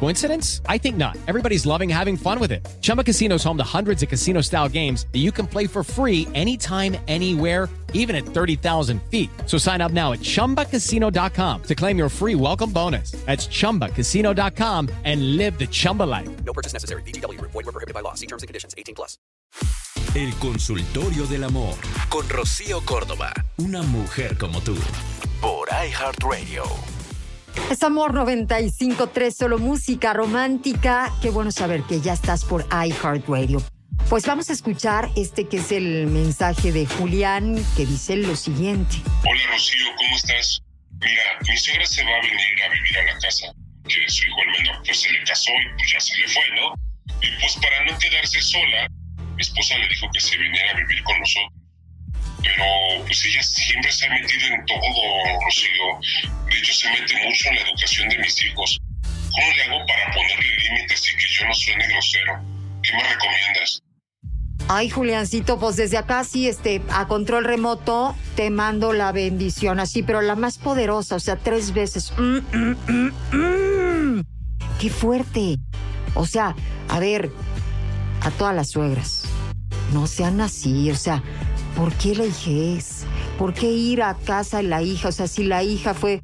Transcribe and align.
Coincidence? 0.00 0.60
I 0.68 0.76
think 0.78 0.96
not. 0.96 1.16
Everybody's 1.26 1.64
loving 1.64 1.88
having 1.88 2.16
fun 2.16 2.38
with 2.38 2.52
it. 2.52 2.66
Chumba 2.82 3.02
Casino 3.02 3.36
is 3.36 3.44
home 3.44 3.56
to 3.56 3.64
hundreds 3.64 4.02
of 4.02 4.08
casino 4.08 4.42
style 4.42 4.68
games 4.68 5.06
that 5.12 5.20
you 5.20 5.32
can 5.32 5.46
play 5.46 5.66
for 5.66 5.82
free 5.82 6.28
anytime, 6.34 6.96
anywhere, 7.08 7.68
even 7.94 8.14
at 8.14 8.26
30,000 8.26 9.00
feet. 9.10 9.30
So 9.46 9.56
sign 9.56 9.80
up 9.80 9.92
now 9.92 10.12
at 10.12 10.20
chumbacasino.com 10.20 11.62
to 11.62 11.74
claim 11.74 11.96
your 11.96 12.10
free 12.10 12.34
welcome 12.34 12.70
bonus. 12.70 13.12
That's 13.24 13.46
chumbacasino.com 13.48 14.90
and 15.04 15.36
live 15.38 15.58
the 15.58 15.66
Chumba 15.66 16.02
life. 16.02 16.28
No 16.44 16.52
purchase 16.52 16.74
necessary. 16.74 17.02
BGW. 17.02 17.40
Void 17.40 17.54
were 17.54 17.72
prohibited 17.72 17.94
by 17.94 18.00
law. 18.00 18.14
See 18.14 18.26
terms 18.26 18.42
and 18.42 18.48
conditions. 18.48 18.74
18 18.76 18.94
plus. 18.94 19.16
El 20.14 20.32
consultorio 20.34 21.26
del 21.26 21.42
amor 21.42 21.74
con 22.08 22.28
Rocío 22.28 22.84
Córdoba. 22.84 23.32
Una 23.58 23.82
mujer 23.82 24.36
como 24.38 24.60
tú. 24.60 24.76
Por 25.40 25.68
iHeartRadio. 25.68 26.93
Es 27.70 27.82
Amor 27.82 28.12
95.3, 28.12 29.30
solo 29.32 29.58
música 29.58 30.12
romántica. 30.12 31.12
Qué 31.22 31.30
bueno 31.30 31.50
saber 31.50 31.82
que 31.82 32.00
ya 32.00 32.12
estás 32.12 32.44
por 32.44 32.66
iHeartRadio. 32.70 33.62
Pues 34.08 34.26
vamos 34.26 34.50
a 34.50 34.52
escuchar 34.52 35.10
este 35.16 35.48
que 35.48 35.56
es 35.56 35.72
el 35.72 36.06
mensaje 36.06 36.72
de 36.72 36.86
Julián 36.86 37.56
que 37.76 37.86
dice 37.86 38.16
lo 38.16 38.36
siguiente. 38.36 38.96
Hola 39.24 39.40
Rocío, 39.50 39.86
¿cómo 39.96 40.16
estás? 40.16 40.60
Mira, 41.00 41.22
mi 41.48 41.56
suegra 41.56 41.86
se 41.86 42.04
va 42.04 42.10
a 42.10 42.20
venir 42.20 42.62
a 42.64 42.68
vivir 42.72 42.98
a 42.98 43.04
la 43.12 43.18
casa, 43.18 43.46
que 43.88 44.08
su 44.08 44.26
hijo 44.26 44.36
el 44.42 44.62
menor 44.62 44.82
pues 44.84 45.00
se 45.00 45.10
le 45.10 45.24
casó 45.24 45.50
y 45.52 45.78
pues 45.78 45.92
ya 45.92 46.00
se 46.00 46.16
le 46.18 46.28
fue, 46.28 46.42
¿no? 46.54 46.74
Y 47.22 47.40
pues 47.40 47.56
para 47.56 47.84
no 47.84 47.98
quedarse 47.98 48.40
sola, 48.42 48.88
mi 49.36 49.42
esposa 49.42 49.78
le 49.78 49.88
dijo 49.88 50.06
que 50.12 50.20
se 50.20 50.36
viniera 50.36 50.70
a 50.72 50.76
vivir 50.76 51.02
con 51.02 51.18
nosotros. 51.18 51.63
Pero 52.44 53.04
pues 53.06 53.24
ella 53.24 53.42
siempre 53.42 53.90
se 53.90 54.06
ha 54.06 54.10
metido 54.10 54.46
en 54.46 54.66
todo, 54.66 54.80
Rocío. 55.44 56.40
De 56.50 56.58
hecho 56.58 56.72
se 56.72 56.88
mete 56.90 57.14
mucho 57.26 57.48
en 57.48 57.54
la 57.56 57.62
educación 57.62 58.08
de 58.08 58.18
mis 58.18 58.44
hijos. 58.44 58.78
¿Cómo 59.02 59.54
le 59.56 59.62
hago 59.62 59.86
para 59.86 60.12
ponerle 60.12 60.56
límites 60.62 61.12
y 61.12 61.16
que 61.16 61.28
yo 61.28 61.46
no 61.46 61.54
suene 61.54 61.88
grosero? 61.88 62.40
¿Qué 62.82 62.92
me 62.92 63.02
recomiendas? 63.02 63.80
Ay, 64.68 64.88
Juliancito, 64.88 65.58
pues 65.58 65.76
desde 65.76 65.98
acá 65.98 66.24
sí, 66.24 66.48
este, 66.48 66.80
a 66.90 67.06
control 67.06 67.44
remoto, 67.44 68.16
te 68.34 68.48
mando 68.50 68.92
la 68.92 69.12
bendición, 69.12 69.78
así, 69.78 70.02
pero 70.02 70.22
la 70.22 70.36
más 70.36 70.56
poderosa, 70.56 71.16
o 71.16 71.20
sea, 71.20 71.36
tres 71.36 71.74
veces. 71.74 72.12
Mm, 72.16 72.38
mm, 72.38 72.76
mm, 72.88 73.36
mm. 73.36 74.24
¡Qué 74.80 74.88
fuerte! 74.88 75.58
O 76.14 76.26
sea, 76.26 76.54
a 76.88 76.98
ver, 76.98 77.30
a 78.22 78.30
todas 78.30 78.54
las 78.54 78.70
suegras, 78.70 79.24
no 79.92 80.06
sean 80.06 80.40
así, 80.40 80.90
o 80.90 80.96
sea, 80.96 81.22
¿por 81.76 81.92
qué 81.94 82.14
la 82.14 82.26
hijez? 82.26 83.04
¿Por 83.38 83.54
qué 83.54 83.70
ir 83.70 84.02
a 84.02 84.14
casa 84.14 84.58
de 84.58 84.64
la 84.64 84.82
hija? 84.82 85.08
O 85.08 85.12
sea, 85.12 85.26
si 85.26 85.44
la 85.44 85.62
hija 85.62 85.94
fue 85.94 86.22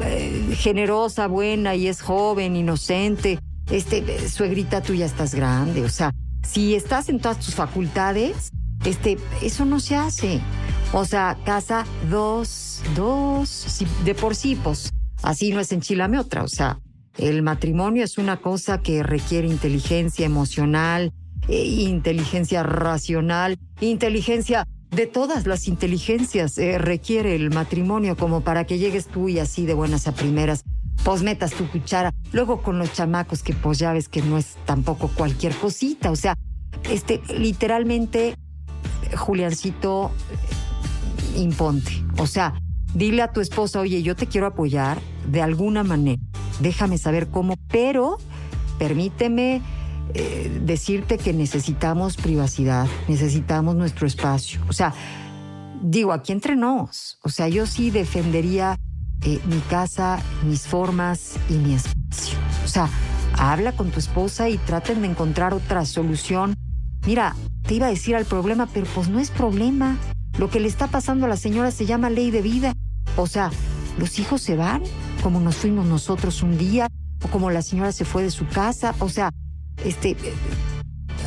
eh, 0.00 0.54
generosa, 0.56 1.26
buena 1.26 1.74
y 1.74 1.88
es 1.88 2.02
joven, 2.02 2.56
inocente, 2.56 3.38
este, 3.70 4.28
suegrita, 4.28 4.82
tú 4.82 4.94
ya 4.94 5.06
estás 5.06 5.34
grande, 5.34 5.84
o 5.84 5.88
sea, 5.88 6.12
si 6.42 6.74
estás 6.74 7.08
en 7.08 7.20
todas 7.20 7.38
tus 7.38 7.54
facultades, 7.54 8.50
este, 8.84 9.18
eso 9.42 9.64
no 9.64 9.80
se 9.80 9.96
hace. 9.96 10.40
O 10.92 11.04
sea, 11.04 11.38
casa 11.44 11.86
dos, 12.10 12.82
dos, 12.94 13.84
de 14.04 14.14
por 14.14 14.34
sí, 14.34 14.56
pues 14.62 14.92
así 15.22 15.52
no 15.52 15.60
es 15.60 15.72
enchilame 15.72 16.18
otra. 16.18 16.42
O 16.42 16.48
sea, 16.48 16.80
el 17.16 17.42
matrimonio 17.42 18.04
es 18.04 18.18
una 18.18 18.38
cosa 18.38 18.82
que 18.82 19.02
requiere 19.02 19.48
inteligencia 19.48 20.26
emocional, 20.26 21.12
eh, 21.48 21.64
inteligencia 21.64 22.62
racional, 22.62 23.58
inteligencia 23.80 24.66
de 24.92 25.06
todas 25.06 25.46
las 25.46 25.68
inteligencias 25.68 26.58
eh, 26.58 26.76
requiere 26.78 27.34
el 27.34 27.50
matrimonio 27.50 28.16
como 28.16 28.42
para 28.42 28.64
que 28.64 28.78
llegues 28.78 29.06
tú 29.06 29.28
y 29.28 29.38
así 29.38 29.64
de 29.64 29.74
buenas 29.74 30.06
a 30.06 30.12
primeras, 30.12 30.64
pues 31.02 31.22
metas 31.22 31.52
tu 31.52 31.66
cuchara. 31.68 32.12
Luego 32.32 32.62
con 32.62 32.78
los 32.78 32.92
chamacos 32.92 33.42
que 33.42 33.54
pues 33.54 33.78
ya 33.78 33.92
ves 33.92 34.08
que 34.08 34.22
no 34.22 34.36
es 34.36 34.56
tampoco 34.66 35.08
cualquier 35.08 35.54
cosita. 35.56 36.10
O 36.10 36.16
sea, 36.16 36.36
este, 36.90 37.22
literalmente, 37.36 38.36
Juliancito, 39.16 40.10
imponte. 41.36 42.04
O 42.18 42.26
sea, 42.26 42.54
dile 42.94 43.22
a 43.22 43.32
tu 43.32 43.40
esposa, 43.40 43.80
oye, 43.80 44.02
yo 44.02 44.14
te 44.14 44.26
quiero 44.26 44.46
apoyar 44.46 45.00
de 45.26 45.40
alguna 45.40 45.84
manera. 45.84 46.20
Déjame 46.60 46.98
saber 46.98 47.28
cómo, 47.28 47.56
pero 47.68 48.18
permíteme 48.78 49.62
eh, 50.14 50.60
decirte 50.62 51.18
que 51.18 51.32
necesitamos 51.32 52.16
privacidad, 52.16 52.86
necesitamos 53.08 53.76
nuestro 53.76 54.06
espacio. 54.06 54.60
O 54.68 54.72
sea, 54.72 54.92
digo, 55.82 56.12
aquí 56.12 56.32
entre 56.32 56.56
nos. 56.56 57.18
O 57.22 57.28
sea, 57.28 57.48
yo 57.48 57.66
sí 57.66 57.90
defendería 57.90 58.78
eh, 59.24 59.40
mi 59.46 59.58
casa, 59.70 60.20
mis 60.44 60.66
formas 60.66 61.36
y 61.48 61.54
mi 61.54 61.74
espacio. 61.74 62.38
O 62.64 62.68
sea, 62.68 62.88
habla 63.38 63.72
con 63.72 63.90
tu 63.90 63.98
esposa 63.98 64.48
y 64.48 64.58
traten 64.58 65.02
de 65.02 65.08
encontrar 65.08 65.54
otra 65.54 65.84
solución. 65.84 66.54
Mira, 67.06 67.34
te 67.66 67.74
iba 67.74 67.86
a 67.86 67.90
decir 67.90 68.16
al 68.16 68.24
problema, 68.24 68.68
pero 68.72 68.86
pues 68.94 69.08
no 69.08 69.18
es 69.18 69.30
problema. 69.30 69.96
Lo 70.38 70.50
que 70.50 70.60
le 70.60 70.68
está 70.68 70.86
pasando 70.86 71.26
a 71.26 71.28
la 71.28 71.36
señora 71.36 71.70
se 71.70 71.86
llama 71.86 72.10
ley 72.10 72.30
de 72.30 72.42
vida. 72.42 72.74
O 73.16 73.26
sea, 73.26 73.50
los 73.98 74.18
hijos 74.18 74.42
se 74.42 74.56
van, 74.56 74.82
como 75.22 75.40
nos 75.40 75.56
fuimos 75.56 75.86
nosotros 75.86 76.42
un 76.42 76.58
día, 76.58 76.88
o 77.24 77.28
como 77.28 77.50
la 77.50 77.62
señora 77.62 77.92
se 77.92 78.04
fue 78.04 78.22
de 78.22 78.30
su 78.30 78.46
casa. 78.46 78.94
O 78.98 79.08
sea, 79.08 79.30
este, 79.84 80.10
eh, 80.10 80.34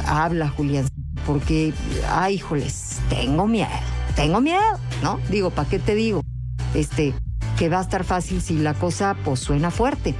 habla, 0.06 0.50
Julián, 0.50 0.88
porque, 1.26 1.74
ay, 2.10 2.36
híjoles, 2.36 3.00
tengo 3.10 3.48
miedo, 3.48 3.70
tengo 4.16 4.42
miedo, 4.42 4.80
¿no? 5.02 5.20
Digo, 5.30 5.50
¿para 5.50 5.70
qué 5.70 5.80
te 5.80 5.96
digo? 5.96 6.22
Este, 6.74 7.14
que 7.58 7.70
va 7.70 7.80
a 7.80 7.82
estar 7.82 8.04
fácil 8.04 8.42
si 8.42 8.58
la 8.58 8.74
cosa, 8.74 9.16
pues, 9.24 9.40
suena 9.40 9.72
fuerte. 9.72 10.16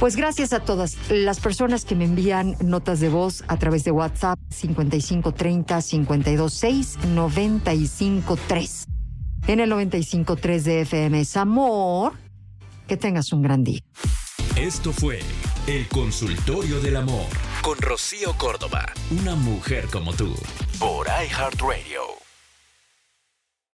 Pues 0.00 0.16
gracias 0.16 0.52
a 0.52 0.60
todas 0.60 0.96
las 1.08 1.40
personas 1.40 1.84
que 1.84 1.94
me 1.94 2.04
envían 2.04 2.56
notas 2.60 3.00
de 3.00 3.08
voz 3.08 3.44
a 3.46 3.56
través 3.56 3.84
de 3.84 3.92
WhatsApp 3.92 4.38
5530 4.50 5.80
526 5.80 6.98
953. 7.14 8.86
En 9.46 9.60
el 9.60 9.70
953 9.70 10.64
de 10.64 10.80
FM 10.82 11.20
es 11.20 11.36
amor. 11.36 12.12
Que 12.88 12.96
tengas 12.98 13.32
un 13.32 13.40
gran 13.40 13.64
día. 13.64 13.80
Esto 14.56 14.92
fue 14.92 15.20
El 15.66 15.88
Consultorio 15.88 16.78
del 16.78 16.94
Amor 16.96 17.26
con 17.62 17.78
Rocío 17.78 18.36
Córdoba. 18.36 18.92
Una 19.10 19.34
mujer 19.34 19.86
como 19.90 20.12
tú. 20.12 20.34
Por 20.78 21.06
iHeartRadio. 21.06 22.23